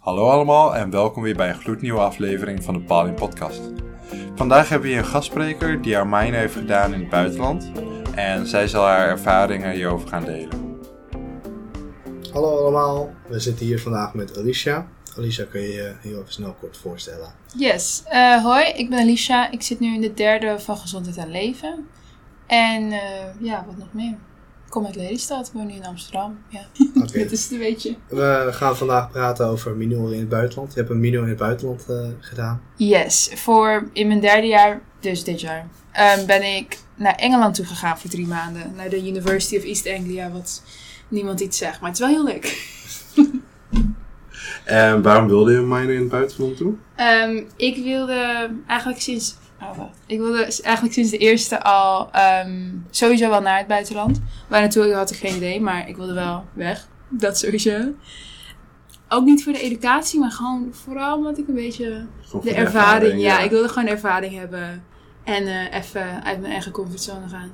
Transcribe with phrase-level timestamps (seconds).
[0.00, 3.60] Hallo allemaal en welkom weer bij een gloednieuwe aflevering van de Palin Podcast.
[4.34, 7.72] Vandaag hebben we hier een gastspreker die haar mine heeft gedaan in het buitenland
[8.14, 10.78] en zij zal haar ervaringen hierover gaan delen.
[12.32, 14.86] Hallo allemaal, we zitten hier vandaag met Alicia.
[15.16, 17.32] Alicia, kun je je heel even snel kort voorstellen?
[17.56, 19.50] Yes, eh, hoi, ik ben Alicia.
[19.50, 21.88] Ik zit nu in de derde van Gezondheid en Leven.
[22.46, 24.18] En eh, ja, wat nog meer?
[24.70, 26.38] Ik kom uit Lelystad, woon nu in Amsterdam.
[26.48, 27.12] Ja, Oké.
[27.18, 27.96] dit is het een beetje.
[28.08, 30.72] We gaan vandaag praten over minoren in het buitenland.
[30.72, 32.62] Je hebt een minor in het buitenland eh, gedaan.
[32.76, 37.64] Yes, voor in mijn derde jaar, dus dit jaar, ehm, ben ik naar Engeland toe
[37.64, 38.72] gegaan voor drie maanden.
[38.76, 40.62] Naar de University of East Anglia, wat
[41.08, 41.80] niemand iets zegt.
[41.80, 42.58] Maar het is wel heel leuk.
[44.64, 46.74] En waarom wilde je een mine in het buitenland toe?
[46.96, 49.36] Ehm, ik wilde eigenlijk sinds.
[49.62, 49.80] Oh.
[50.06, 54.20] Ik wilde eigenlijk sinds de eerste al ehm, sowieso wel naar het buitenland.
[54.48, 56.88] Waar naartoe had ik geen idee, maar ik wilde wel weg.
[57.08, 57.92] Dat sowieso.
[59.08, 62.06] Ook niet voor de educatie, maar gewoon vooral omdat ik een beetje
[62.42, 63.20] de ervaring.
[63.20, 63.40] ja.
[63.40, 64.84] ik wilde gewoon ervaring hebben.
[65.24, 67.50] En eh, even uit mijn eigen comfortzone gaan.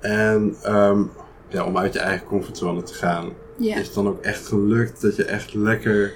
[0.00, 1.02] En ehm,
[1.48, 5.16] ja, om uit je eigen comfortzone te gaan, is het dan ook echt gelukt dat
[5.16, 6.12] je echt lekker...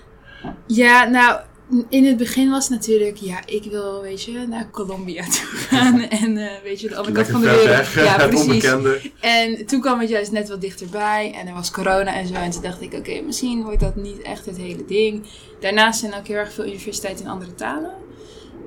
[0.66, 1.40] Ja, nou,
[1.88, 6.00] in het begin was het natuurlijk, ja, ik wil, weet je, naar Colombia toe gaan.
[6.24, 7.92] En eh, weet je, de andere kant van de wereld.
[7.92, 8.46] Ja, het precies.
[8.46, 9.00] onbekende.
[9.20, 12.34] En toen kwam het juist net wat dichterbij en er was corona en zo.
[12.34, 15.26] En toen dacht ik, oké, misschien wordt dat niet echt het hele ding.
[15.60, 17.92] Daarnaast zijn ook heel erg veel universiteiten in andere talen.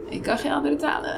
[0.10, 1.16] Ik kan geen andere talen.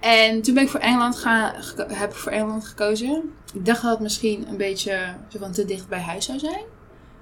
[0.00, 1.54] en toen ben ik voor Engeland gaan,
[1.88, 3.32] heb ik voor Engeland gekozen.
[3.54, 6.62] Ik dacht dat het misschien een beetje zo van te dicht bij huis zou zijn.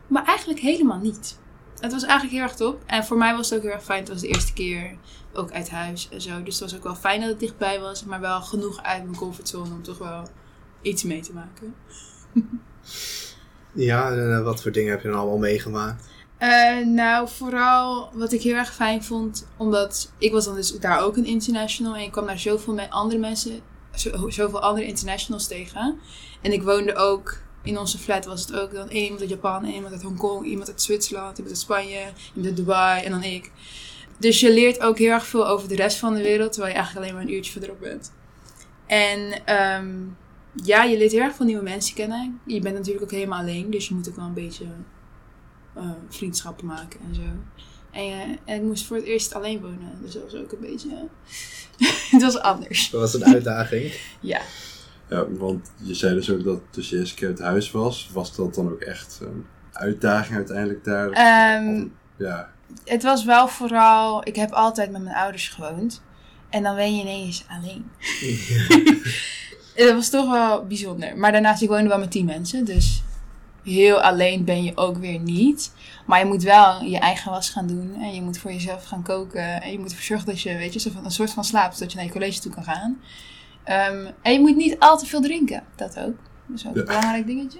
[0.06, 1.40] Maar eigenlijk helemaal niet.
[1.82, 2.82] Het was eigenlijk heel erg top.
[2.86, 4.00] En voor mij was het ook heel erg fijn.
[4.00, 4.96] Het was de eerste keer
[5.32, 6.42] ook uit huis en zo.
[6.42, 8.04] Dus het was ook wel fijn dat het dichtbij was.
[8.04, 10.28] Maar wel genoeg uit mijn comfortzone om toch wel
[10.82, 11.74] iets mee te maken.
[13.74, 16.08] Ja, en eh, wat voor dingen heb je dan allemaal meegemaakt?
[16.38, 21.00] Eh, nou, vooral wat ik heel erg fijn vond, omdat ik was dan dus daar
[21.00, 23.60] ook een international en ik kwam daar zoveel met andere mensen,
[23.94, 25.98] zo, zoveel andere internationals tegen.
[26.40, 29.64] En ik woonde ook, in onze flat was het ook dan één iemand uit Japan,
[29.64, 33.22] één iemand uit Hongkong, iemand uit Zwitserland, iemand uit Spanje, iemand uit Dubai en dan
[33.22, 33.50] ik.
[34.18, 36.78] Dus je leert ook heel erg veel over de rest van de wereld, terwijl je
[36.78, 38.12] eigenlijk alleen maar een uurtje verderop bent.
[38.86, 39.88] En ehm,
[40.52, 42.40] ja, je leert heel erg veel nieuwe mensen kennen.
[42.46, 44.66] Je bent natuurlijk ook helemaal alleen, dus je moet ook wel een beetje
[45.74, 47.20] eh, vriendschappen maken en zo.
[47.90, 50.60] En, eh, en ik moest voor het eerst alleen wonen, dus dat was ook een
[50.60, 51.08] beetje.
[52.10, 52.90] het was anders.
[52.90, 53.94] Dat was een uitdaging.
[54.20, 54.40] Ja.
[55.12, 58.10] Ja, want je zei dus ook dat het dus je eerste keer uit huis was.
[58.12, 61.10] Was dat dan ook echt een uitdaging uiteindelijk daar?
[61.10, 62.50] Ehm, Of- ja,
[62.84, 64.26] het was wel vooral.
[64.28, 66.02] Ik heb altijd met mijn ouders gewoond.
[66.50, 67.90] En dan ben je ineens alleen.
[69.76, 71.16] Dat was toch wel bijzonder.
[71.16, 72.64] Maar daarnaast, ik woonde wel met tien mensen.
[72.64, 73.02] Dus
[73.64, 75.72] heel alleen ben je ook weer niet.
[76.06, 77.94] Maar je moet wel je eigen was gaan doen.
[78.00, 79.62] En je moet voor jezelf gaan koken.
[79.62, 81.74] En je moet ervoor zorgen dat je, weet je, een soort van slaapt.
[81.74, 83.00] Zodat je naar je college toe kan gaan.
[83.64, 85.62] Ehm, en je moet niet al te veel drinken.
[85.76, 86.14] Dat ook.
[86.46, 86.80] Dat is ook Ja.
[86.80, 87.58] een belangrijk dingetje.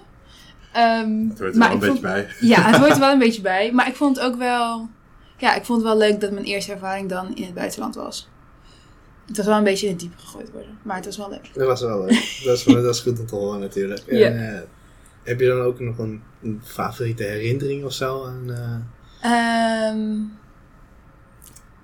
[0.73, 2.29] Ehm, het hoort er maar wel een beetje vond- bij.
[2.41, 3.73] ja, het hoort er wel een beetje bij.
[3.73, 4.89] Maar ik vond het ook wel...
[5.37, 8.29] Ja, ik vond het wel leuk dat mijn eerste ervaring dan in het buitenland was.
[9.27, 10.79] Het was wel een beetje in het diepe gegooid worden.
[10.83, 11.51] Maar het was wel leuk.
[11.55, 12.41] Dat was wel leuk.
[12.45, 14.01] Dat is, dat is goed om te horen natuurlijk.
[14.07, 14.61] En, eh,
[15.23, 18.25] heb je dan ook nog een, een favoriete herinnering of zo?
[18.25, 18.77] Aan, eh,
[19.23, 20.19] Ehm,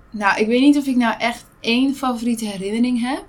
[0.09, 3.23] nou, ik weet niet of ik nou echt één favoriete herinnering heb.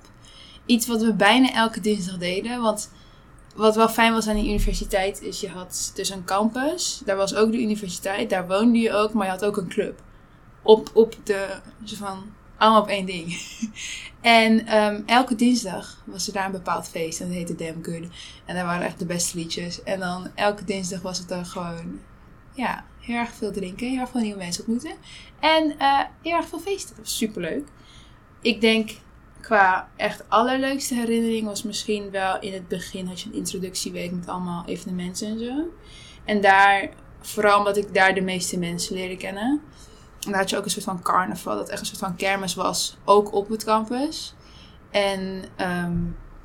[0.71, 2.61] Iets wat we bijna elke dinsdag deden.
[2.61, 2.91] Want
[3.55, 7.03] wat wel fijn was aan die universiteit is je had dus een campus.
[7.05, 8.31] Daar was ook de universiteit.
[8.31, 9.13] Daar woonde je ook.
[9.13, 10.03] Maar je had ook een club.
[10.63, 12.23] Op, op de, zo van,
[12.57, 13.41] allemaal op één ding.
[14.21, 17.21] en ehm, elke dinsdag was er daar een bepaald feest.
[17.21, 18.09] En dat heette Damn Good.
[18.45, 19.83] En daar waren echt de beste liedjes.
[19.83, 22.01] En dan elke dinsdag was het dan gewoon,
[22.55, 23.89] ja, heel erg veel drinken.
[23.89, 24.97] Heel erg veel nieuwe mensen ontmoeten.
[25.41, 26.97] En eh, heel erg veel feesten.
[26.97, 27.69] Dat was superleuk.
[28.41, 28.91] Ik denk
[29.41, 34.29] qua echt allerleukste herinnering was misschien wel in het begin had je een introductieweek met
[34.29, 35.69] allemaal evenementen en zo.
[36.25, 36.89] En daar,
[37.21, 39.61] vooral omdat ik daar de meeste mensen leerde kennen.
[40.21, 42.55] En daar had je ook een soort van carnaval, dat echt een soort van kermis
[42.55, 44.35] was, ook op het campus.
[44.91, 45.97] En ehm,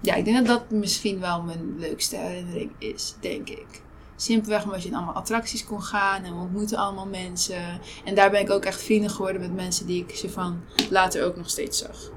[0.01, 3.83] ja, ik denk dat dat misschien wel mijn leukste herinnering is, denk ik.
[4.15, 7.79] Simpelweg omdat je in allemaal attracties kon gaan en we ontmoetten allemaal mensen.
[8.05, 11.25] En daar ben ik ook echt vrienden geworden met mensen die ik zo van later
[11.25, 12.13] ook nog steeds zag.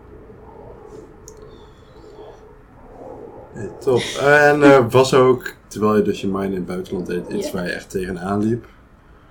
[3.55, 4.03] Nee, top.
[4.21, 7.65] En eh, was ook, terwijl je dus je mine in het buitenland deed, iets waar
[7.65, 8.65] je echt tegenaan liep?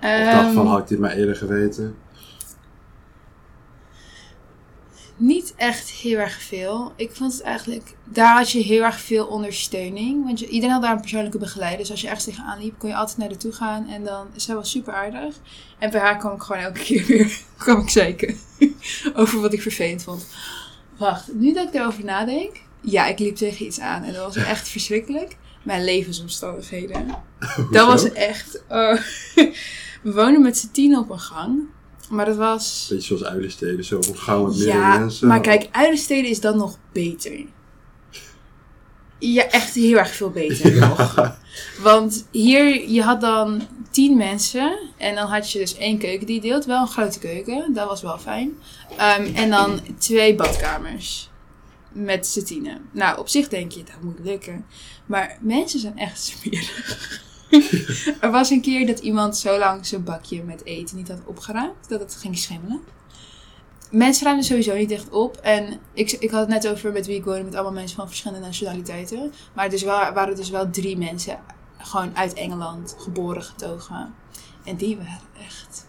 [0.02, 1.96] Of dacht van, Ehm, had ik dit maar eerder geweten?
[5.16, 6.92] Niet echt heel erg veel.
[6.96, 7.94] Ik vond het eigenlijk...
[8.04, 10.24] Daar had je heel erg veel ondersteuning.
[10.24, 11.78] Want je, iedereen had daar een persoonlijke begeleider.
[11.78, 13.88] Dus als je ergens tegenaan liep, kon je altijd naar toe gaan.
[13.88, 14.26] En dan...
[14.36, 15.36] Zij was super aardig.
[15.78, 17.38] En bij haar kwam ik gewoon elke keer weer...
[17.56, 18.36] kwam ik zeiken.
[19.20, 20.26] over wat ik vervelend vond.
[20.96, 22.66] Wacht, nu dat ik erover nadenk...
[22.80, 24.02] Ja, ik liep tegen iets aan.
[24.02, 25.36] En dat was echt verschrikkelijk.
[25.62, 27.14] Mijn levensomstandigheden.
[27.70, 28.62] Dat was echt...
[28.68, 28.96] oh.
[30.02, 31.58] We woonden met z'n tien op een gang.
[32.10, 32.86] Maar dat was...
[32.90, 35.28] Beetje zoals uilensteden, zo gang met meerdere Ja, mensen.
[35.28, 37.44] maar kijk, Uilensteden is dan nog beter.
[39.18, 41.32] Ja, echt heel erg veel beter nog.
[41.82, 44.78] Want hier, je had dan tien mensen.
[44.96, 46.64] En dan had je dus één keuken die deelt.
[46.64, 48.58] Wel een grote keuken, dat was wel fijn.
[48.96, 51.30] Ehm, en dan twee badkamers.
[51.92, 52.88] Met z'n tienen.
[52.92, 54.66] Nou, op zich denk je, dat moet lukken.
[55.06, 57.22] Maar mensen zijn echt smerig.
[58.20, 61.88] er was een keer dat iemand zo lang zijn bakje met eten niet had opgeruimd.
[61.88, 62.80] Dat het ging schimmelen.
[63.90, 65.36] Mensen ruimden sowieso niet echt op.
[65.36, 68.06] En ik, ik had het net over met wie ik woonde, met allemaal mensen van
[68.06, 69.32] verschillende nationaliteiten.
[69.54, 71.38] Maar dus wel, waren dus wel drie mensen,
[71.78, 74.14] gewoon uit Engeland, geboren, getogen.
[74.64, 75.86] En die waren echt...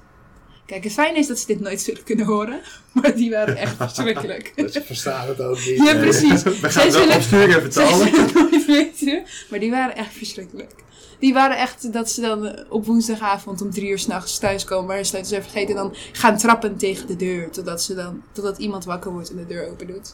[0.69, 2.60] Kijk, het fijne is dat ze dit nooit zullen kunnen horen.
[3.01, 4.54] Maar die waren echt verschrikkelijk.
[4.56, 5.77] Dus ik versta het ook niet.
[5.83, 6.44] Ja, precies.
[6.44, 8.07] We gaan Zij het zullen- opsturen en Zij vertalen.
[8.07, 9.24] zullen het nooit weten.
[9.50, 10.71] Maar die waren echt verschrikkelijk.
[11.19, 14.86] Die waren echt dat ze dan eh, op woensdagavond om drie uur s'nachts thuiskomen.
[14.86, 15.69] Maar hun sleutels zijn vergeten.
[15.75, 17.50] En dan gaan trappen tegen de deur.
[17.50, 20.13] Totdat, ze dan, totdat iemand wakker wordt en de deur open doet.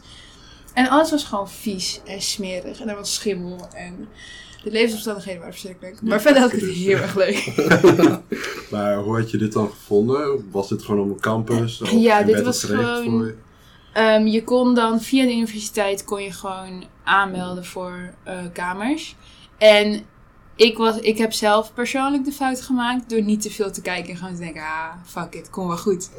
[0.73, 2.79] En alles was gewoon vies en smerig.
[2.81, 3.67] En er was schimmel.
[3.73, 4.07] En
[4.65, 6.01] de levensomstandigheden waren verschrikkelijk.
[6.01, 7.53] Maar Ja, verder had ik het heel erg leuk.
[8.71, 10.47] Maar hoe had je dit dan gevonden?
[10.51, 11.81] Was dit gewoon op een campus?
[11.81, 13.35] Of Ja, dit was gewoon- voor je?
[13.93, 19.15] Ehm, je kon dan via de universiteit kon je gewoon aanmelden voor eh, kamers.
[19.57, 20.01] En
[20.55, 24.09] ik, was, ik heb zelf persoonlijk de fout gemaakt door niet te veel te kijken
[24.11, 26.09] en gewoon te denken, ah, fuck it, kom wel goed.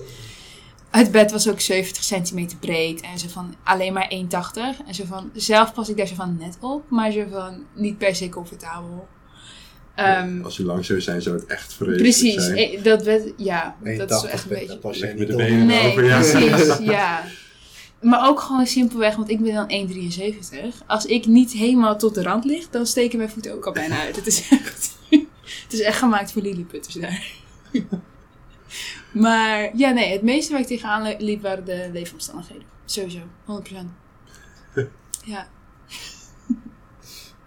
[0.97, 4.87] Het bed was ook 70 centimeter breed en zo van alleen maar 1,80.
[4.87, 7.99] En zo van, zelf pas ik daar zo van net op, maar zo van niet
[7.99, 9.09] per se comfortabel.
[9.95, 12.57] Ehm, Als je lang zou zijn, zou het echt vreselijk precies, zijn.
[12.57, 14.79] eh, dat bed, ja, Nee, dat is echt een dat beetje...
[14.79, 16.19] pas je Leg niet met de benen Nee, over, ja.
[16.19, 17.25] precies, ja.
[18.01, 19.89] Maar ook gewoon simpelweg, want ik ben dan
[20.81, 20.87] 1,73.
[20.87, 24.01] Als ik niet helemaal tot de rand lig, dan steken mijn voeten ook al bijna
[24.01, 24.17] uit.
[24.17, 24.97] Het is echt,
[25.65, 27.33] het is echt gemaakt voor lilliputters daar.
[29.21, 32.65] Maar ja, nee, het meeste waar ik tegenaan li- liep waren de leefomstandigheden.
[32.85, 33.23] Sowieso, 100%.
[35.25, 35.47] Ja.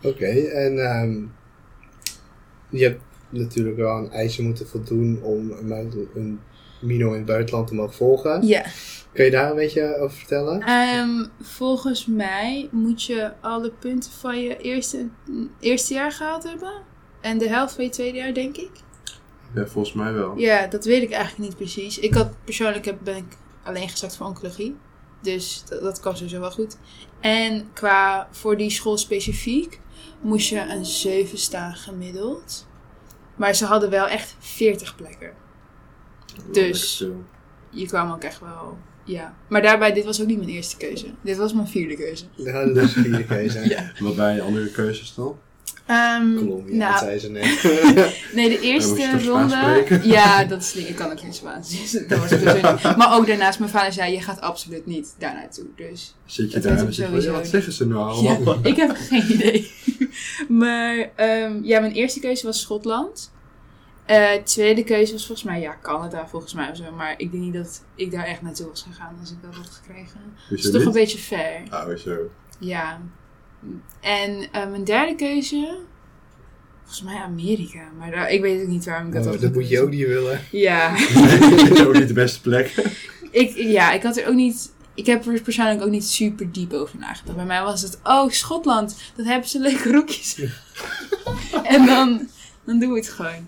[0.02, 1.22] Oké, en ehm,
[2.70, 6.40] je hebt natuurlijk wel aan eisen moeten voldoen om een, een
[6.82, 8.48] Mino in het buitenland te mogen volgen.
[8.48, 8.66] Ja.
[9.14, 10.62] Kun je daar een beetje over vertellen?
[10.62, 15.08] Ehm, volgens mij moet je alle punten van je eerste,
[15.60, 16.72] eerste jaar gehaald hebben.
[17.22, 18.70] En de helft van je tweede jaar, denk ik.
[19.56, 20.38] Ja, volgens mij wel.
[20.38, 22.00] Ja, dat weet ik eigenlijk niet precies.
[22.00, 24.76] Ik had persoonlijk heb, ben ik alleen gezakt voor oncologie.
[25.22, 26.78] Dus dat, dat kwam sowieso wel goed.
[27.20, 29.80] En qua voor die school specifiek
[30.22, 32.68] moest je een 7 staan gemiddeld.
[33.36, 35.34] Maar ze hadden wel echt 40 plekken.
[36.52, 37.18] Dus- Lekker
[37.70, 38.78] Je kwam ook echt wel.
[39.04, 39.36] Ja.
[39.48, 41.06] Maar daarbij, dit was ook niet mijn eerste keuze.
[41.22, 42.26] Dit was mijn vierde keuze.
[42.36, 43.60] Ja, dat is een vierde keuze.
[43.70, 43.92] Ja.
[44.00, 45.40] Wat waren je andere keuzes dan?
[45.90, 48.24] Ehm, Colombia, nou, dat zei ze net.
[48.36, 49.56] Nee, de eerste ronde.
[49.56, 50.08] spreken?
[50.08, 51.70] Ja, dat is ik kan ook geen Spaans.
[51.70, 52.96] Dus dat was het dus.
[52.96, 55.66] Maar ook daarnaast, mijn vader zei: Je gaat absoluut niet daar naartoe.
[55.76, 58.60] Dus Zit je daar en zeg ja, wat zeggen ze nou allemaal?
[58.64, 59.72] ja, ik heb geen idee.
[60.48, 63.32] Maar ehm, ja, mijn eerste keuze was Schotland.
[64.06, 66.92] Eh, tweede keuze was volgens mij, ja, Canada volgens mij of zo.
[66.92, 69.70] Maar ik denk niet dat ik daar echt naartoe was gegaan als ik dat had
[69.70, 70.22] gekregen.
[70.50, 71.62] Dat is toch een beetje ver.
[71.70, 72.16] Ah, zo.
[72.60, 73.00] Ja.
[74.00, 75.78] En eh, mijn derde keuze,
[76.80, 77.90] volgens mij Amerika.
[77.98, 79.90] Maar daar, ik weet ook niet waarom ik dat Oh, had dat moet je ook
[79.90, 80.42] niet willen.
[80.52, 80.90] Ja.
[81.40, 82.74] Dat is ook niet de beste plek.
[83.32, 84.72] ik, ja, ik had er ook niet.
[84.94, 87.36] Ik heb er persoonlijk ook niet super diep over nagedacht.
[87.36, 90.42] Bij mij was het, oh, Schotland, dat hebben ze leuke rokjes.
[91.64, 92.28] en dan,
[92.66, 93.48] dan doen we het gewoon.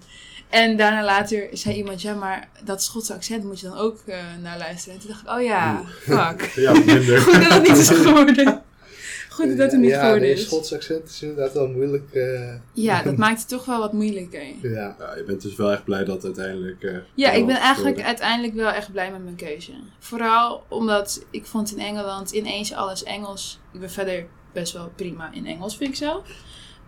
[0.50, 4.18] En daarna later zei iemand, ja, maar dat Schotse accent moet je dan ook eh,
[4.42, 4.96] naar luisteren.
[4.96, 6.52] En toen dacht ik, oh ja, fuck.
[6.56, 7.22] Ja, minder.
[7.22, 8.62] Goed dat het niet is geworden.
[9.50, 10.44] Goed dat het niet ja, geworden de is.
[10.44, 12.14] Schotse accent is inderdaad wel moeilijk.
[12.14, 14.44] eh, Ja, dat maakt het toch wel wat moeilijker.
[14.62, 14.96] ja.
[15.00, 16.84] Ja, je bent dus wel echt blij dat het uiteindelijk...
[16.84, 19.72] eh, Ja, ik ben eigenlijk uiteindelijk wel echt blij met mijn keuze.
[20.00, 23.60] Vooral omdat ik vond in Engeland ineens alles Engels.
[23.74, 26.24] Ik ben verder best wel prima in Engels, vind ik zelf.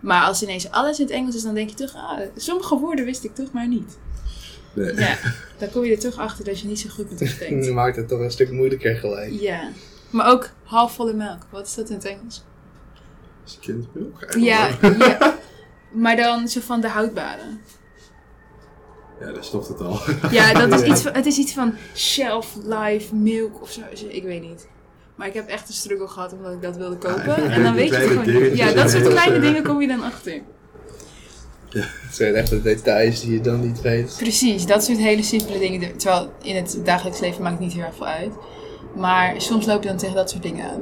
[0.00, 3.04] Maar als ineens alles in het Engels is, dan denk je toch, ah, sommige woorden
[3.04, 3.98] wist ik toch maar niet.
[4.74, 4.94] Nee.
[4.94, 5.16] Ja,
[5.58, 7.96] dan kom je er toch achter dat je niet zo goed met het Dat maakt
[7.96, 9.32] het toch een stuk moeilijker gelijk.
[9.32, 9.68] Ja,
[10.14, 11.42] maar ook halfvolle melk.
[11.50, 12.44] Wat is dat in het Engels?
[13.60, 14.34] Kindmilk?
[14.38, 14.68] Ja,
[14.98, 15.34] ja.
[15.92, 17.42] Maar dan zo van de houdbare.
[19.20, 20.00] Ja, daar stopt het al.
[20.30, 20.86] Ja, dat is Ja.
[20.86, 23.80] iets van, het is iets van shelf life milk of zo.
[24.08, 24.68] Ik weet niet.
[25.14, 27.36] Maar ik heb echt een struggle gehad omdat ik dat wilde kopen.
[27.50, 30.40] en dan weet je het gewoon Ja, dat soort kleine dingen kom je dan achter.
[31.70, 34.14] Het zijn echt de details die je dan niet weet.
[34.18, 35.96] Precies, dat soort hele simpele dingen.
[35.96, 38.32] Terwijl in het dagelijks leven maakt het niet heel erg veel uit.
[38.96, 40.80] Maar soms loop je dan tegen dat soort dingen aan.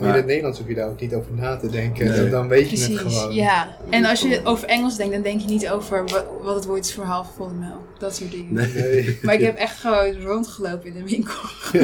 [0.00, 2.06] Maar in het Nederlands hoef je daar ook niet over na te denken.
[2.10, 2.28] Nee.
[2.28, 3.34] Dan, weet je het Precies, gewoon.
[3.34, 3.76] ja.
[3.90, 6.84] En als je over Engels denkt, dan denk je niet over wa- wat het woord
[6.84, 7.80] is voor half volle melk.
[7.98, 8.52] Dat soort dingen.
[8.54, 9.18] Nee.
[9.22, 11.34] Maar ik heb echt gewoon rondgelopen in de winkel.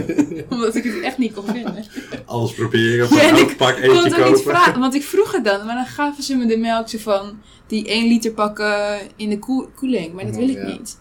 [0.56, 1.85] Omdat ik het echt niet kon vinden.
[2.25, 4.61] Alles proberen van Ja, elk ik pak Ik kon eentje het ook iets kopen.
[4.61, 5.66] vragen, want ik vroeg het dan.
[5.66, 9.38] Maar dan gaven ze me de melk zo van die 1 liter pakken in de
[9.38, 10.12] koel- koeling.
[10.14, 10.66] Maar dat wil ik Ja.
[10.66, 10.99] niet.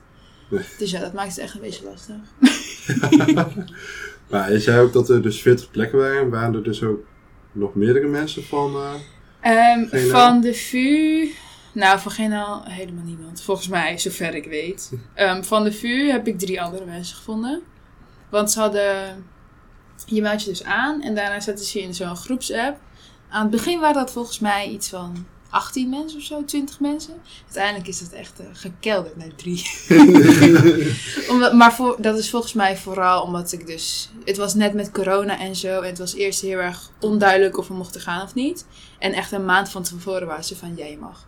[0.78, 2.16] Dus ja, dat maakt het echt een beetje lastig.
[4.30, 6.30] Maar je zei ook dat er dus 40 plekken waren.
[6.30, 7.00] Waren er dus ook
[7.52, 8.74] nog meerdere mensen van...
[8.76, 8.94] eh,
[9.42, 11.28] Ehm, van de VU.
[11.74, 13.42] Nou, van geen al helemaal niemand.
[13.42, 14.92] Volgens mij, zover ik weet.
[15.14, 17.62] Ehm, van de VU heb ik drie andere mensen gevonden.
[18.30, 19.26] Want ze hadden.
[20.06, 22.78] Je meldt je dus aan en daarna zetten ze je in zo'n groepsapp.
[23.30, 27.14] Aan het begin waren dat volgens mij iets van 18 mensen of zo, 20 mensen.
[27.44, 29.70] Uiteindelijk is dat echt eh, gekelderd naar drie.
[31.32, 34.10] omdat, maar voor, dat is volgens mij vooral omdat ik dus...
[34.26, 35.82] Het was net met corona en zo.
[35.82, 38.66] En het was eerst heel erg onduidelijk of we mochten gaan of niet.
[39.00, 41.28] En echt een maand van tevoren waren ze van, ja, je mag.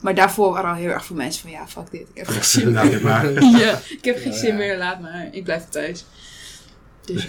[0.00, 2.08] Maar daarvoor waren al heel erg veel mensen van, ja, fuck dit.
[2.12, 3.42] Ik heb geen zin nou, meer.
[3.42, 5.28] ja, ik heb geen zin meer, laat maar.
[5.30, 6.04] Ik blijf thuis.
[7.04, 7.28] Dus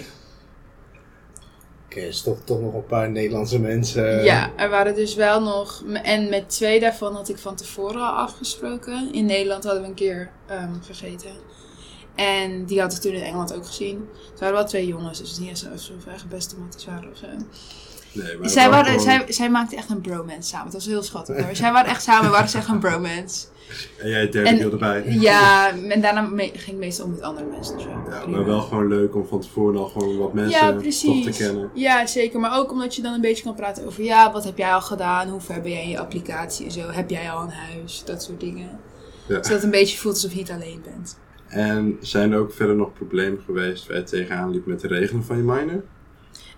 [2.02, 4.24] is toch, toch nog een paar Nederlandse mensen.
[4.24, 5.84] Ja, er waren dus wel nog.
[6.02, 9.12] en met twee daarvan had ik van tevoren al afgesproken.
[9.12, 11.30] In Nederland hadden we een keer ehm, gegeten.
[12.14, 14.08] En die had ik toen in Engeland ook gezien.
[14.30, 17.26] Het waren wel twee jongens, dus niet alsof ze echt beste matties waren of zo.
[18.16, 20.64] Nee, maar Zij, waren, gewoon- zij, zij maakten echt een bromance samen.
[20.64, 21.44] Het was heel schattig.
[21.44, 21.56] hoor.
[21.56, 23.46] zij waren echt samen, waren ze echt een bromance.
[23.98, 25.04] En jij het derde deel erbij.
[25.08, 27.80] Ja, en daarna me- ging ik meestal om met andere mensen.
[27.80, 27.88] Zo.
[27.88, 28.36] Ja, Prima.
[28.36, 31.24] maar wel gewoon leuk om van tevoren al gewoon wat mensen ja, precies.
[31.36, 31.70] te kennen.
[31.74, 32.40] Ja, zeker.
[32.40, 34.04] Maar ook omdat je dan een beetje kan praten over...
[34.04, 35.28] Ja, wat heb jij al gedaan?
[35.28, 36.80] Hoe ver ben jij in je applicatie en zo?
[36.90, 38.02] Heb jij al een huis?
[38.04, 38.68] Dat soort dingen.
[39.26, 39.34] Ja.
[39.34, 41.18] Zodat het een beetje voelt alsof je niet alleen bent.
[41.46, 45.24] En zijn er ook verder nog problemen geweest waar je tegenaan liep met de regelen
[45.24, 45.82] van je minor?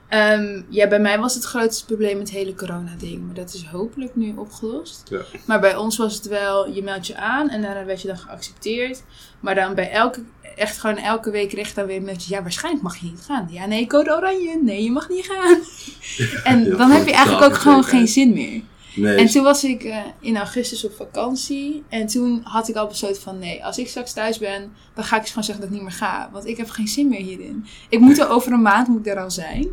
[0.08, 3.26] Ehm, ja, bij mij was het grootste probleem het hele corona-ding.
[3.26, 5.02] Maar dat is hopelijk nu opgelost.
[5.10, 5.20] Ja.
[5.44, 6.72] Maar bij ons was het wel...
[6.72, 9.02] Je meldt je aan en daarna werd je dan geaccepteerd.
[9.40, 10.22] Maar dan bij elke...
[10.56, 12.34] Echt gewoon elke week kreeg dan weer een mailtje...
[12.34, 13.48] Ja, waarschijnlijk mag je niet gaan.
[13.50, 14.58] Ja, nee, code oranje.
[14.62, 15.58] Nee, je mag niet gaan.
[16.44, 18.62] En Ja, dan heb je eigenlijk ook gewoon geen zin meer.
[18.94, 21.82] Nee, En toen was ik eh, in augustus op vakantie.
[21.88, 25.14] En toen had ik al besloten van nee, als ik straks thuis ben, dan ga
[25.14, 26.28] ik eens gewoon zeggen dat ik niet meer ga.
[26.32, 27.66] Want ik heb geen zin meer hierin.
[27.88, 29.68] Ik moet er over een maand moet ik er al zijn.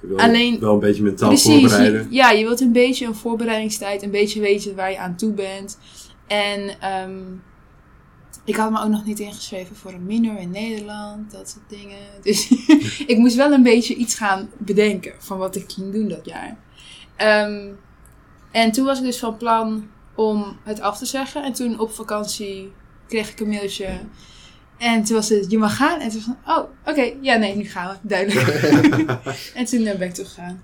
[0.00, 1.50] Je wil alleen- wel een beetje mentaal Precies.
[1.60, 2.02] voorbereiden.
[2.10, 5.32] je- ja, je wilt een beetje een voorbereidingstijd, een beetje weten waar je aan toe
[5.32, 5.78] bent.
[6.26, 7.18] En ehm,
[8.44, 11.98] ik had me ook nog niet ingeschreven voor een minor in Nederland, dat soort dingen.
[12.22, 12.50] Dus
[13.06, 16.56] ik moest wel een beetje iets gaan bedenken van wat ik ging doen dat jaar.
[17.16, 17.68] Ehm,
[18.50, 21.44] en toen was ik dus van plan om het af te zeggen.
[21.44, 22.72] En toen op vakantie
[23.08, 23.88] kreeg ik een mailtje.
[24.80, 26.00] En toen was het, je mag gaan.
[26.00, 28.48] En toen was van, oh, oké, ja, nee, nu gaan we, duidelijk.
[29.54, 30.62] en toen eh, ben ik teruggegaan.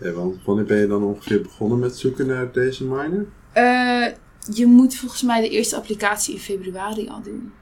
[0.00, 3.26] Ja, want wanneer ben je dan ongeveer begonnen met zoeken naar deze minor?
[3.52, 4.06] Eh,
[4.54, 7.52] je moet volgens mij de eerste applicatie in februari al doen.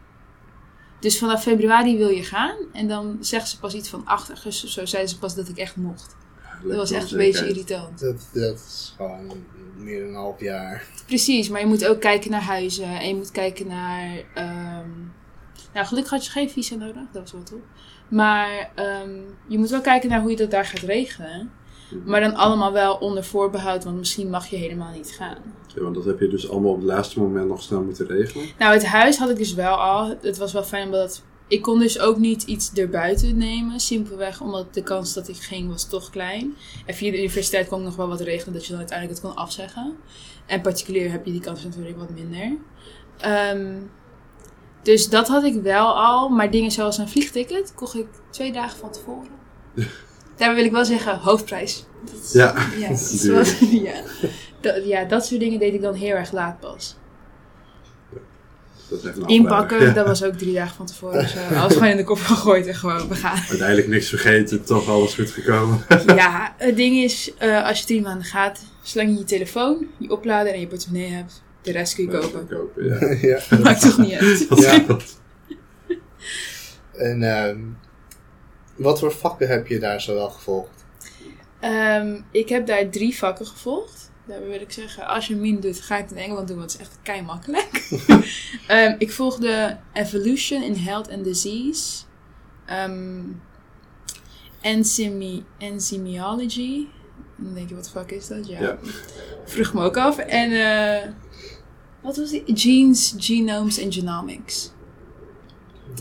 [1.01, 2.57] Dus vanaf februari wil je gaan.
[2.73, 4.87] En dan zeggen ze pas iets van 8 augustus of zo.
[4.87, 6.17] Zeiden ze pas dat ik echt mocht.
[6.65, 8.01] Dat was echt een beetje irritant.
[8.01, 9.45] Dat, dat is gewoon
[9.77, 10.87] meer dan een half jaar.
[11.07, 12.99] Precies, maar je moet ook kijken naar huizen.
[13.01, 14.25] En je moet kijken naar...
[14.35, 14.91] ehm,
[15.79, 17.03] nou, gelukkig had je geen visa nodig.
[17.13, 17.63] Dat was wel top.
[18.09, 19.11] Maar ehm,
[19.47, 21.51] je moet wel kijken naar hoe je dat daar gaat regelen.
[22.05, 23.85] Maar dan allemaal wel onder voorbehoud.
[23.85, 25.39] Want misschien mag je helemaal niet gaan.
[25.75, 28.47] Ja, want dat heb je dus allemaal op het laatste moment nog snel moeten regelen.
[28.59, 30.17] Nou, het huis had ik dus wel al.
[30.21, 33.81] Het was wel fijn omdat ik kon dus ook niet iets erbuiten nemen.
[33.81, 36.55] Simpelweg omdat de kans dat ik ging was toch klein.
[36.87, 39.29] En via de universiteit kon ik nog wel wat regelen dat je dan uiteindelijk het
[39.29, 39.97] kon afzeggen.
[40.47, 42.57] En particulier heb je die kans natuurlijk wat minder.
[43.19, 43.75] Ehm,
[44.83, 46.29] dus dat had ik wel al.
[46.29, 49.29] Maar dingen zoals een vliegticket kocht ik twee dagen van tevoren.
[50.37, 51.85] Daarbij wil ik wel zeggen, hoofdprijs.
[52.05, 53.21] Dat Ja, ja, dat
[53.61, 54.01] wel- ja.
[54.61, 56.97] Dat, ja, dat soort dingen deed ik dan heel erg laat pas.
[58.89, 61.29] Dat Inpakken, dat was ook drie dagen van tevoren.
[61.29, 61.39] zo.
[61.55, 63.39] Alles gewoon in de koffer gegooid en gewoon, we gaan.
[63.49, 65.85] Uiteindelijk niks vergeten, toch alles goed gekomen.
[66.07, 70.11] Ja, het ding is, eh, als je drie maanden gaat, zolang je je telefoon, je
[70.11, 72.49] oplader en je portemonnee hebt, de rest kun je kopen.
[72.49, 73.17] kopen ja.
[73.51, 73.59] ja.
[73.63, 74.49] Maakt toch niet uit.
[74.49, 74.97] Dat Ja.
[76.93, 77.61] En ehm,
[78.77, 80.87] wat voor vakken heb je daar zo wel gevolgd?
[81.61, 84.11] Ehm, ik heb daar drie vakken gevolgd.
[84.27, 86.73] Daarbij wil ik zeggen, als je min doet, ga ik het in Engeland doen, want
[86.73, 87.71] het is echt kei makkelijk.
[88.67, 92.03] Ehm, ik volgde Evolution in Health and Disease.
[92.67, 93.23] Ehm,
[94.61, 96.87] enzymi, enzymology.
[97.37, 98.49] Dan denk je, wat de fuck is dat?
[98.49, 98.61] Ja.
[98.61, 98.79] Ja.
[99.45, 100.19] Vroeg me ook af.
[100.19, 101.09] En eh,
[102.09, 102.43] wat was die?
[102.47, 104.73] Genes, genomes en genomics.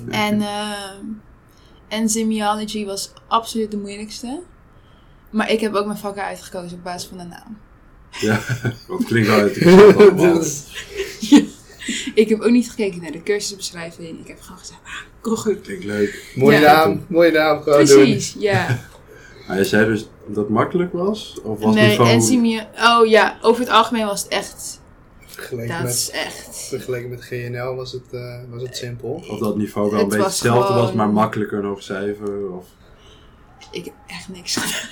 [0.09, 0.41] En
[1.87, 4.41] enzymology was absoluut de moeilijkste.
[5.29, 7.57] Maar ik heb ook mijn vakken uitgekozen op basis van de naam.
[8.11, 8.39] Ja,
[8.87, 10.41] wat klinkt wel allemaal.
[12.15, 14.19] Ik heb ook niet gekeken naar de cursusbeschrijving.
[14.19, 15.61] Ik heb gewoon gezegd, ah, kom goed.
[15.61, 16.33] Klinkt leuk.
[16.35, 16.85] Mooie Ja.
[16.85, 17.99] naam, mooie naam gewoon doen.
[18.03, 18.79] Precies, ja.
[19.47, 21.39] Maar je zei dus dat het makkelijk was?
[21.43, 22.65] Of was het Nee, niveau...
[22.75, 24.79] Oh ja, over het algemeen was het echt...
[25.37, 26.65] Vergeleken, Dat is met, echt...
[26.69, 29.23] vergeleken met GNL was het, eh, was het simpel.
[29.29, 32.51] Of dat niveau wel een beetje was hetzelfde was, maar makkelijker nog cijfer?
[32.51, 32.65] Of...
[33.71, 34.89] Ik heb echt niks gedaan.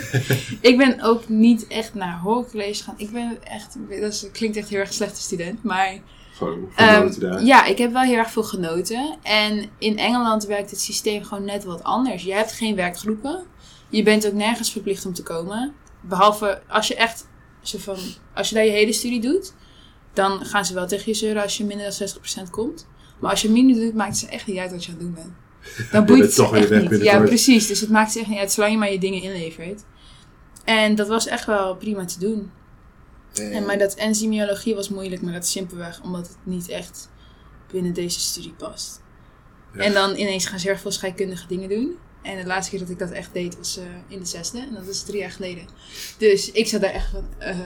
[0.70, 2.94] ik ben ook niet echt naar hoorcollege gegaan.
[2.98, 3.76] Ik ben echt...
[4.00, 5.98] Dat is- klinkt echt heel erg slechte student, maar...
[6.34, 7.44] Gewoon Ehm, genoten daar.
[7.44, 9.18] ja, ik heb wel heel erg veel genoten.
[9.22, 12.22] En in Engeland werkt het systeem gewoon net wat anders.
[12.22, 13.44] Je hebt geen werkgroepen.
[13.88, 15.74] Je bent ook nergens verplicht om te komen.
[16.00, 17.26] Behalve als je echt
[17.62, 17.96] zo van,
[18.34, 19.52] als je daar je hele studie doet,
[20.12, 22.08] dan gaan ze wel tegen je zeuren als je minder dan
[22.46, 22.86] 60% komt.
[23.20, 25.04] Maar als je minder doet, maakt het ze echt niet uit wat je aan het
[25.06, 25.32] doen bent.
[25.92, 27.02] Dan boeit het ze toch weer echt weg niet.
[27.02, 27.66] Ja, precies.
[27.66, 29.82] Dus het maakt ze echt niet uit, zolang je maar je dingen inlevert.
[30.64, 32.50] En dat was echt wel prima te doen.
[33.34, 37.10] Eh, En, maar dat enzymologie was moeilijk, maar dat is simpelweg omdat het niet echt
[37.72, 39.02] binnen deze studie past.
[39.74, 39.80] Ja.
[39.80, 41.96] En dan ineens gaan ze heel veel scheikundige dingen doen.
[42.22, 44.58] En de laatste keer dat ik dat echt deed was eh, in de zesde.
[44.58, 45.64] En dat was drie jaar geleden.
[46.18, 47.24] Dus ik zat daar echt van...
[47.38, 47.56] eh,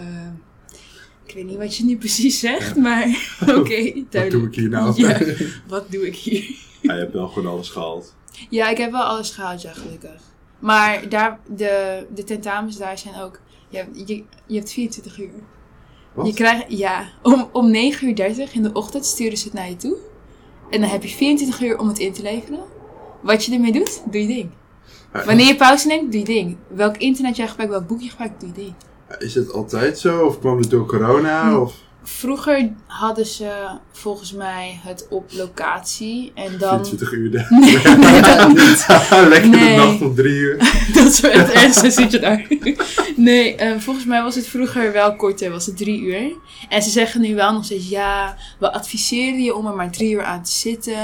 [1.27, 3.05] ik weet niet wat je nu precies zegt, maar
[3.57, 4.31] oké, Wat duidelijk.
[4.31, 4.93] doe ik hier nou?
[4.97, 5.21] Ja,
[5.69, 6.55] wat doe ik hier?
[6.81, 8.15] Ja, je hebt wel gewoon alles gehaald.
[8.51, 10.21] Ja, ik heb wel alles gehaald, ja, gelukkig.
[10.59, 13.41] Maar daar, de, de tentamens daar zijn ook...
[13.69, 15.31] Je hebt, je, je hebt 24 uur.
[16.15, 16.27] Wat?
[16.27, 19.69] Je krijgt, ja, om, om 9 uur 30 in de ochtend sturen ze het naar
[19.69, 19.97] je toe.
[20.71, 22.65] En dan heb je 24 uur om het in te leveren.
[23.23, 24.51] Wat je ermee doet, doe je ding.
[25.25, 26.57] Wanneer je pauze neemt, doe je ding.
[26.69, 28.75] Welk internet jij gebruikt, welk boek je gebruikt, doe je ding.
[29.19, 30.25] Is het altijd zo?
[30.27, 31.49] Of kwam het door corona?
[31.51, 31.57] Hm.
[31.57, 33.51] Of Vroeger hadden ze
[33.93, 36.33] volgens mij het op locatie.
[36.35, 36.87] En dan...
[36.87, 37.31] 24 uur?
[37.31, 38.87] de- Nee, nee, dat niet.
[39.29, 39.77] Lekker de Nee.
[39.77, 40.57] nacht om drie uur.
[40.95, 42.47] Dat is wel echt ernstig, zit je daar.
[43.17, 46.33] Nee, eh, volgens mij was het vroeger wel korter, was het drie uur.
[46.69, 50.11] En ze zeggen nu wel nog steeds, ja, we adviseren je om er maar drie
[50.15, 50.95] uur aan te zitten.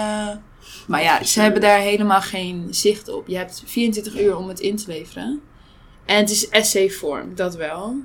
[0.87, 3.27] Maar ja, ze hebben daar helemaal geen zicht op.
[3.27, 5.41] Je hebt 24 uur om het in te leveren.
[6.05, 7.97] En het is essayvorm, dat wel.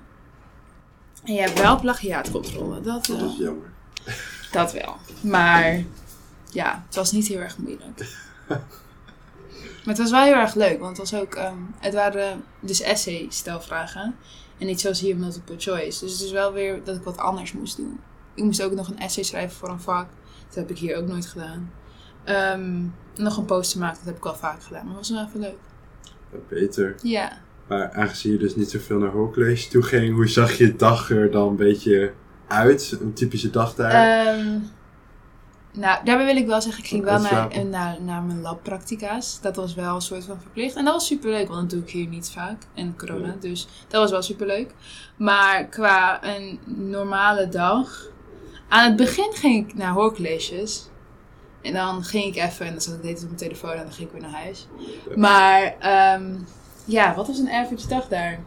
[1.24, 3.30] En je hebt wel plagiaatcontrole, dat Dat wel.
[3.30, 3.70] is jammer.
[4.52, 4.96] Dat wel.
[5.22, 5.84] Maar
[6.52, 8.08] ja, het was niet heel erg moeilijk.
[9.86, 12.82] Maar het was wel heel erg leuk, want het was ook, ehm, het waren dus
[12.82, 14.16] essay-stelvragen.
[14.58, 16.04] En niet zoals hier multiple choice.
[16.06, 18.00] Dus het is wel weer dat ik wat anders moest doen.
[18.34, 20.08] Ik moest ook nog een essay schrijven voor een vak.
[20.48, 21.72] Dat heb ik hier ook nooit gedaan.
[22.24, 22.84] Ehm,
[23.16, 24.86] nog een poster maken, dat heb ik al vaak gedaan.
[24.86, 25.58] Maar was wel even leuk.
[26.50, 26.96] Beter.
[27.02, 27.38] Ja.
[27.68, 31.32] Maar aangezien je dus niet zoveel naar hoorcollege toe ging, hoe zag je dag er
[31.32, 32.14] dan een beetje
[32.48, 32.98] uit?
[33.02, 33.92] Een typische dag daar?
[33.92, 34.60] Ehm,
[35.74, 39.42] nou, daarbij wil ik wel zeggen, ik ging wel naar, naar, naar mijn labpractica's.
[39.42, 40.76] Dat was wel een soort van verplicht.
[40.76, 42.58] En dat was superleuk, want dat doe ik hier niet vaak.
[42.74, 44.74] En corona, dus dat was wel superleuk.
[45.18, 48.06] Maar qua een normale dag...
[48.70, 50.90] Aan het begin ging ik naar hoorcolleges.
[51.62, 53.72] En dan ging ik even, en dan zat ik de hele tijd op mijn telefoon
[53.72, 54.68] en dan ging ik weer naar huis.
[55.16, 56.36] Maar ehm,
[56.88, 58.40] ja, wat was een average dag daar?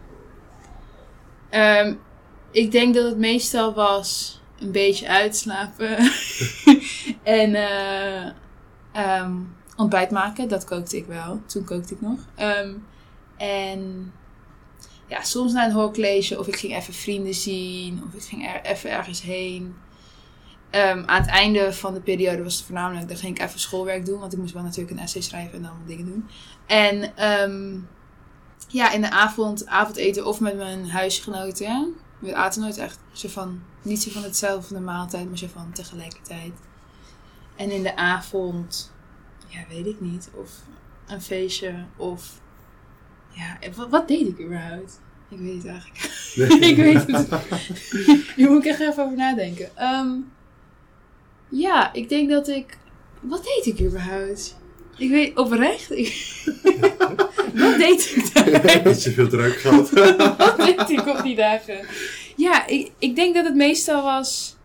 [1.51, 1.95] Ehm,
[2.51, 5.97] ik denk dat het meestal was een beetje uitslapen.
[7.23, 8.27] en eh,
[8.93, 9.33] ehm,
[9.77, 11.41] ontbijt maken, dat kookte ik wel.
[11.47, 12.19] Toen kookte ik nog.
[12.35, 12.73] Ehm,
[13.37, 14.13] en
[15.07, 18.61] ja, soms naar een hoorcollege of ik ging even vrienden zien of ik ging er
[18.63, 19.75] even ergens heen.
[20.71, 24.07] Ehm, aan het einde van de periode was het voornamelijk, dan ging ik even schoolwerk
[24.07, 26.29] doen, want ik moest wel natuurlijk een essay schrijven en wat dingen doen.
[26.67, 27.79] En ehm,
[28.69, 31.95] ja, in de avond avondeten of met mijn huisgenoten.
[32.19, 36.53] We aten nooit echt zo van, niet zo van hetzelfde maaltijd, maar zo van tegelijkertijd.
[37.57, 38.93] En in de avond,
[39.47, 40.51] ja, weet ik niet, of
[41.07, 42.41] een feestje, of
[43.31, 45.01] ja, wat, wat deed ik überhaupt?
[45.29, 46.63] Ik weet het eigenlijk.
[46.71, 47.29] ik weet het.
[48.37, 49.77] Hier moet ik echt even over nadenken.
[49.77, 50.09] Ehm,
[51.49, 52.79] ja, ik denk dat ik.
[53.21, 54.57] Wat deed ik überhaupt?
[55.01, 55.91] Ik weet oprecht.
[55.91, 56.43] Ik...
[57.55, 58.83] wat deed ik daar?
[58.83, 59.91] Dat je veel druk gehad.
[60.39, 61.87] wat deed ik op die dagen?
[62.37, 64.57] Ja, ik, ik denk dat het meestal was.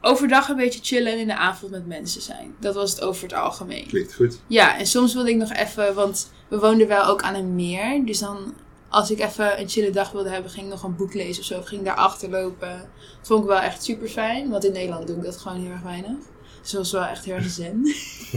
[0.00, 2.54] Overdag een beetje chillen en in de avond met mensen zijn.
[2.60, 3.86] Dat was het over het algemeen.
[3.86, 4.40] Klinkt goed.
[4.46, 8.04] Ja, en soms wilde ik nog even, want we woonden wel ook aan een meer.
[8.04, 8.54] Dus dan,
[8.88, 11.46] als ik even een chille dag wilde hebben, ging ik nog een boek lezen of
[11.46, 11.58] zo.
[11.58, 12.88] Of ging ik daar achter lopen.
[13.18, 15.70] Dat vond ik wel echt super fijn, want in Nederland doe ik dat gewoon heel
[15.70, 16.16] erg weinig.
[16.60, 17.94] Dus dat was wel echt heel erg zen.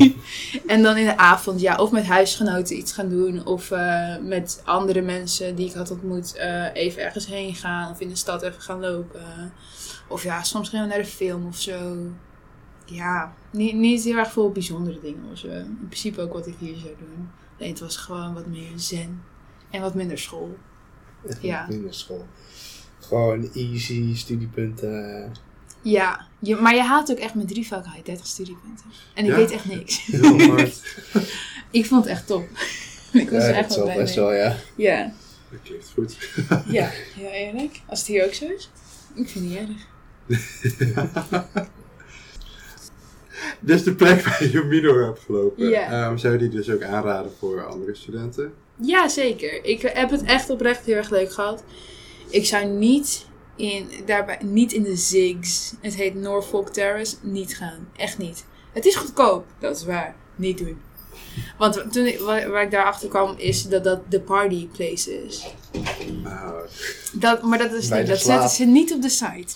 [0.67, 3.45] en dan in de avond, ja, of met huisgenoten iets gaan doen.
[3.45, 7.91] Of eh, met andere mensen die ik had ontmoet eh, even ergens heen gaan.
[7.91, 9.53] Of in de stad even gaan lopen.
[10.07, 11.95] Of ja, soms gaan we naar de film of zo.
[12.85, 15.47] Ja, niet, niet heel erg veel bijzondere dingen of zo.
[15.47, 17.29] In principe ook wat ik hier zou doen.
[17.59, 19.23] Nee, het was gewoon wat meer zen.
[19.69, 20.57] En wat minder school.
[21.41, 21.65] Ja.
[21.69, 22.25] Minder school.
[22.99, 25.31] Gewoon easy studiepunten.
[25.81, 28.85] Ja, je, maar je haalt ook echt met drie vakken 30 studiepunten.
[29.13, 29.35] En ik Ja?
[29.37, 30.01] weet echt niks.
[30.05, 30.81] Heel hard.
[31.71, 32.43] ik vond het echt top.
[33.13, 34.25] ik was Ja, er echt wel blij best mee.
[34.25, 34.55] wel, ja.
[34.75, 35.13] Ja.
[35.51, 36.17] Dat klinkt goed.
[36.67, 37.81] ja, heel eerlijk.
[37.87, 38.69] Als het hier ook zo is.
[39.15, 39.89] Ik vind het niet erg.
[43.59, 45.89] Dus de plek waar je Mino hebt gelopen, Ja.
[46.07, 48.53] ehm, zou je die dus ook aanraden voor andere studenten?
[48.75, 49.65] Ja, zeker.
[49.65, 51.63] Ik heb het echt oprecht heel erg leuk gehad.
[52.29, 57.87] Ik zou niet in, daarbij, niet in de Zigs, het heet Norfolk Terrace, niet gaan.
[57.95, 58.45] Echt niet.
[58.71, 60.15] Het is goedkoop, dat is waar.
[60.35, 60.77] Niet doen.
[61.57, 65.45] Want toen ik, waar, ik daarachter kwam, is dat dat de party place is.
[66.23, 66.49] Ah,
[67.13, 69.53] Dat, maar dat is niet, dat zetten ze niet op de site.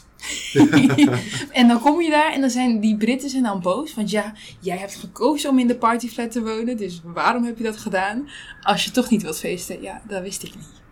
[1.52, 3.94] en dan kom je daar en dan zijn die Britten zijn dan boos.
[3.94, 6.78] Want ja, jij hebt gekozen om in de partyflat te wonen.
[6.78, 8.30] Dus waarom heb je dat gedaan?
[8.62, 9.82] Als je toch niet wilt feesten.
[9.82, 10.84] Ja, dat wist ik niet.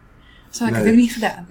[0.57, 0.83] Dan heb ik Nee.
[0.83, 1.45] het ook niet gedaan.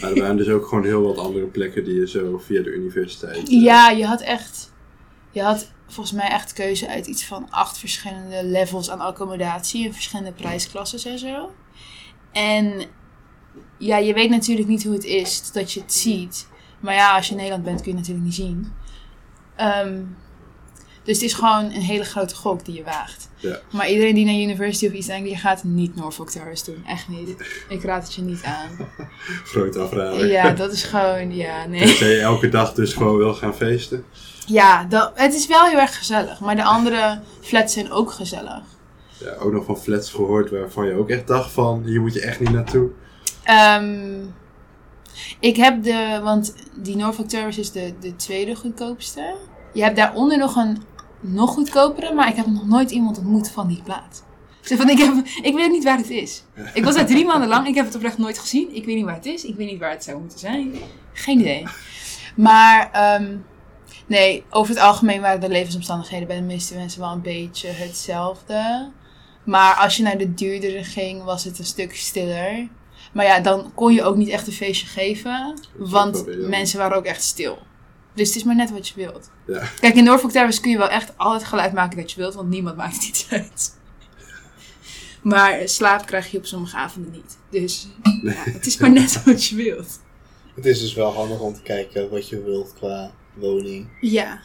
[0.00, 2.70] maar er waren dus ook gewoon heel wat andere plekken die je zo via de
[2.74, 3.48] universiteit...
[3.48, 4.72] eh, Ja, je had echt...
[5.30, 9.86] Je had volgens mij echt keuze uit iets van acht verschillende levels aan accommodatie.
[9.86, 11.52] En verschillende prijsklassen en zo.
[12.32, 12.84] En
[13.78, 16.48] ja, je weet natuurlijk niet hoe het is totdat je het ziet.
[16.80, 18.72] Maar ja, als je in Nederland bent kun je het natuurlijk niet zien.
[19.56, 20.02] Ehm,
[21.06, 23.28] dus het is gewoon een hele grote gok die je waagt.
[23.36, 23.58] Ja.
[23.70, 26.84] Maar iedereen die naar University of East Anglia gaat, niet Norfolk Terrace doen.
[26.86, 27.36] Echt niet.
[27.68, 28.88] Ik raad het je niet aan.
[29.52, 30.26] Groot afrader.
[30.26, 31.80] Ja, dat is gewoon, ja, nee.
[31.80, 34.04] Tenzij je elke dag dus gewoon wil gaan feesten.
[34.46, 36.40] Ja, dat, het is wel heel erg gezellig.
[36.40, 38.62] Maar de andere flats zijn ook gezellig.
[39.18, 42.20] Ja, ook nog van flats gehoord waarvan je ook echt dacht van, hier moet je
[42.20, 42.90] echt niet naartoe.
[43.42, 44.24] Ehm,
[45.40, 49.34] ik heb de, want die Norfolk Terrace is de, de tweede goedkoopste.
[49.72, 50.82] Je hebt daaronder nog een
[51.20, 54.22] nog goedkopere, maar ik heb nog nooit iemand ontmoet van die plaats.
[54.60, 56.42] Zo van, ik, heb, ik weet niet waar het is.
[56.74, 58.74] Ik was daar drie maanden lang, ik heb het oprecht nooit gezien.
[58.74, 60.74] Ik weet niet waar het is, ik weet niet waar het zou moeten zijn.
[61.12, 61.66] Geen idee.
[62.36, 63.36] Maar ehm,
[64.06, 68.90] nee, over het algemeen waren de levensomstandigheden bij de meeste mensen wel een beetje hetzelfde.
[69.44, 72.68] Maar als je naar de duurdere ging, was het een stuk stiller.
[73.12, 75.58] Maar ja, dan kon je ook niet echt een feestje geven.
[75.76, 77.58] Want mensen waren ook echt stil.
[78.16, 79.30] Dus het is maar net wat je wilt.
[79.46, 79.70] Ja.
[79.80, 82.34] Kijk, in Norfolk Terrace kun je wel echt al het geluid maken dat je wilt.
[82.34, 83.74] Want niemand maakt iets uit.
[85.22, 87.38] Maar slaap krijg je op sommige avonden niet.
[87.50, 87.88] Dus
[88.22, 90.00] ja, het is maar net wat je wilt.
[90.54, 93.88] Het is dus wel handig om te kijken wat je wilt qua woning.
[94.00, 94.40] Ja.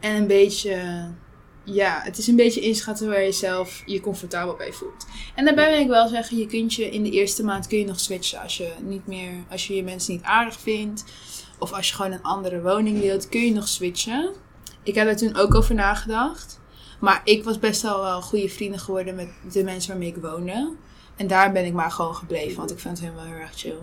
[0.00, 1.08] En een beetje...
[1.64, 5.06] Ja, het is een beetje inschatten waar je zelf je comfortabel bij voelt.
[5.34, 7.84] En daarbij wil ik wel zeggen, je kunt je in de eerste maand kun je
[7.84, 11.04] nog switchen als je niet meer, als je je mensen niet aardig vindt.
[11.60, 14.30] Of als je gewoon een andere woning wilt, kun je nog switchen.
[14.82, 16.58] Ik heb daar toen ook over nagedacht.
[17.00, 20.72] Maar ik was best wel wel goede vrienden geworden met de mensen waarmee ik woonde.
[21.16, 23.78] En daar ben ik maar gewoon gebleven, want ik vond hen wel heel erg chill.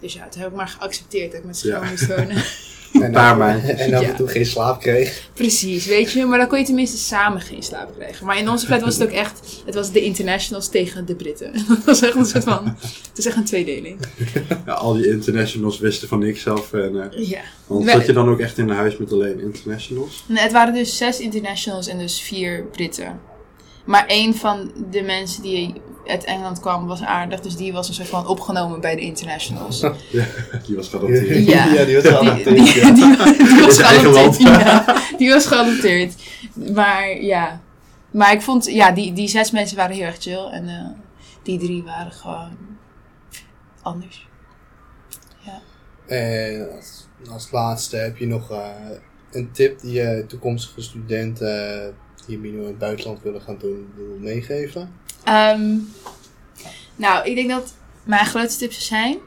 [0.00, 1.82] Dus ja, toen heb ik maar geaccepteerd dat ik met ze Ja.
[1.82, 2.42] moest wonen.
[2.92, 5.28] En, paar en af en toe geen slaap kreeg.
[5.34, 6.24] Precies, weet je.
[6.24, 8.26] Maar dan kon je tenminste samen geen slaap krijgen.
[8.26, 9.40] Maar in onze flat was het ook echt...
[9.66, 11.52] Het was de internationals tegen de Britten.
[11.68, 12.64] Dat was echt een soort van...
[13.08, 13.98] Het is echt een tweedeling.
[14.66, 16.72] Ja, al die internationals wisten van niks af.
[16.72, 17.40] En, eh, Ja.
[17.66, 20.24] want zat je dan ook echt in een huis met alleen internationals?
[20.26, 23.20] Nee, het waren dus zes internationals en dus vier Britten.
[23.88, 25.74] Maar één van de mensen die
[26.06, 27.40] uit Engeland kwam was aardig.
[27.40, 29.80] Dus die was een soort van opgenomen bij de internationals.
[30.10, 30.24] Ja,
[30.66, 31.46] die was geadopteerd.
[31.46, 31.64] Ja.
[31.72, 32.56] ja, die was geadopteerd.
[32.56, 32.90] die, ja.
[32.92, 34.48] die- die was In zijn eigen geadopteerd.
[34.50, 34.64] land.
[34.66, 36.14] Ja, die was geadopteerd.
[36.74, 37.60] Maar ja.
[38.10, 40.44] Maar ik vond, ja, die, die zes mensen waren heel erg chill.
[40.52, 40.86] En eh,
[41.42, 42.56] die drie waren gewoon
[43.82, 44.26] anders.
[46.06, 48.66] En als, als laatste heb je nog eh,
[49.32, 51.94] een tip die je toekomstige studenten
[52.28, 54.92] die Mino in het buitenland willen gaan doen, wil meegeven.
[55.24, 55.76] Ehm,
[56.96, 59.18] nou, ik denk dat mijn grootste tips zijn.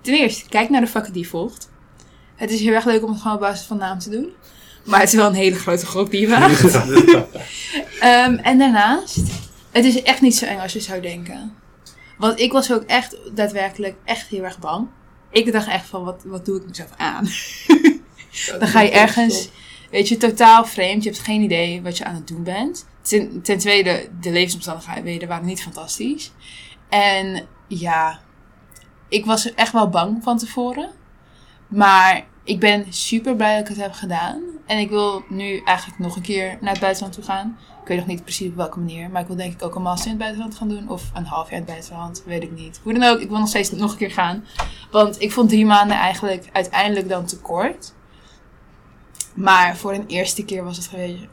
[0.00, 1.70] Ten eerste, kijk naar de vakken die je volgt.
[2.36, 4.32] Het is heel erg leuk om het gewoon op basis van naam te doen.
[4.84, 6.74] Maar het is wel een hele grote gok die je waagt.
[8.00, 9.20] Ehm, en daarnaast,
[9.70, 11.54] het is echt niet zo eng als je zou denken.
[12.18, 14.88] Want ik was ook echt daadwerkelijk echt heel erg bang.
[15.30, 17.28] Ik dacht echt van, wat, wat doe ik mezelf aan?
[18.58, 19.48] Dan ga je ergens,
[19.90, 21.02] weet je, totaal vreemd.
[21.02, 22.86] Je hebt geen idee wat je aan het doen bent.
[23.02, 26.32] Ten, ten tweede, de levensomstandigheden waren niet fantastisch.
[26.88, 28.20] En ja,
[29.08, 30.90] ik was echt wel bang van tevoren.
[31.68, 34.42] Maar ik ben super blij dat ik het heb gedaan.
[34.66, 37.58] En ik wil nu eigenlijk nog een keer naar het buitenland toe gaan.
[37.82, 39.10] Ik weet nog niet precies op welke manier.
[39.10, 40.88] Maar ik wil denk ik ook een master in het buitenland gaan doen.
[40.88, 42.22] Of een half jaar in het buitenland.
[42.26, 42.80] Weet ik niet.
[42.82, 44.44] Hoe dan ook, ik wil nog steeds nog een keer gaan.
[44.90, 47.94] Want ik vond drie maanden eigenlijk uiteindelijk dan te kort.
[49.34, 50.90] Maar voor een eerste keer was het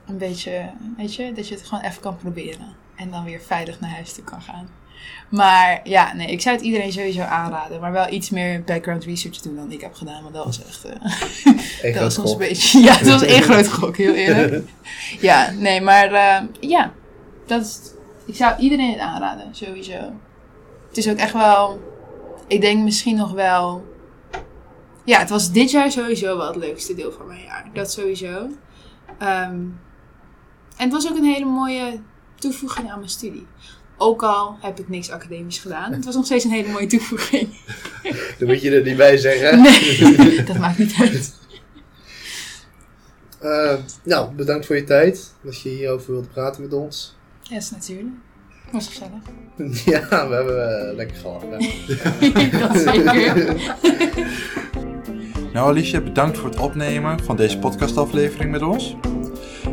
[0.08, 2.76] een beetje, weet je, dat je het gewoon even kan proberen.
[2.96, 4.70] En dan weer veilig naar huis toe kan gaan.
[5.30, 7.80] Maar ja, nee, ik zou het iedereen sowieso aanraden.
[7.80, 10.22] Maar wel iets meer background research doen dan ik heb gedaan.
[10.22, 10.86] Want dat was echt...
[11.82, 12.80] eh, dat was ons een beetje...
[12.80, 14.70] Ja, dat was één groot gok, heel eerlijk.
[15.20, 16.94] Ja, nee, maar eh, ja.
[17.46, 17.80] Dat is,
[18.26, 20.14] ik zou iedereen het aanraden, sowieso.
[20.88, 21.80] Het is ook echt wel...
[22.48, 23.86] Ik denk misschien nog wel...
[25.08, 27.70] Ja, het was dit jaar sowieso wel het leukste deel van mijn jaar.
[27.74, 28.50] Dat sowieso.
[29.20, 29.56] Ehm,
[30.78, 32.00] en het was ook een hele mooie
[32.36, 33.48] toevoeging aan mijn studie.
[33.98, 35.94] Ook al heb ik niks academisch gedaan.
[35.94, 37.50] Het was nog steeds een hele mooie toevoeging.
[38.40, 39.62] Dan moet je er niet bij zeggen.
[39.62, 41.34] Nee, dat maakt niet uit.
[43.40, 45.34] Eh, nou, bedankt voor je tijd.
[45.42, 47.16] Dat je hierover wilt praten met ons.
[47.42, 48.16] Ja, is natuurlijk.
[48.72, 49.22] Was gezellig.
[49.86, 51.50] ja, we hebben eh, lekker gelachen.
[52.60, 53.56] dat zeker.
[55.58, 58.96] Nou Alicia, bedankt voor het opnemen van deze podcastaflevering met ons.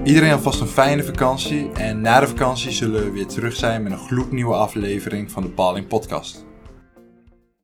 [0.05, 3.93] Iedereen alvast een fijne vakantie en na de vakantie zullen we weer terug zijn met
[3.93, 6.45] een gloednieuwe aflevering van de Paling Podcast.